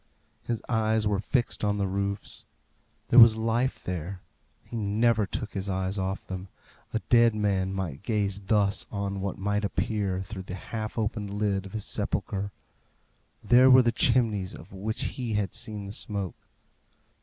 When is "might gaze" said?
7.71-8.39